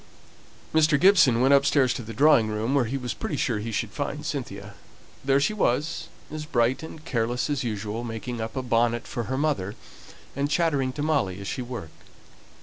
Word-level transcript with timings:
Mr. 0.73 0.99
Gibson 0.99 1.41
went 1.41 1.53
upstairs 1.53 1.93
to 1.93 2.01
the 2.01 2.11
drawing 2.15 2.47
room, 2.47 2.73
where 2.73 2.85
he 2.85 2.97
was 2.97 3.13
pretty 3.13 3.37
sure 3.37 3.59
he 3.59 3.71
should 3.71 3.91
find 3.91 4.25
Cynthia. 4.25 4.73
There 5.23 5.39
she 5.39 5.53
was, 5.53 6.07
as 6.31 6.45
bright 6.47 6.81
and 6.81 7.05
careless 7.05 7.51
as 7.51 7.63
usual, 7.63 8.03
making 8.03 8.41
up 8.41 8.55
a 8.55 8.63
bonnet 8.63 9.05
for 9.05 9.25
her 9.25 9.37
mother, 9.37 9.75
and 10.35 10.49
chattering 10.49 10.91
to 10.93 11.03
Molly 11.03 11.39
as 11.39 11.47
she 11.47 11.61
worked. 11.61 12.01